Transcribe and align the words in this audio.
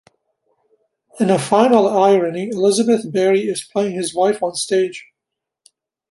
In 1.19 1.29
a 1.29 1.37
final 1.37 1.87
irony, 1.87 2.49
Elizabeth 2.49 3.11
Barry 3.13 3.41
is 3.41 3.63
playing 3.71 3.93
his 3.93 4.15
wife 4.15 4.41
on 4.41 4.55
stage. 4.55 5.05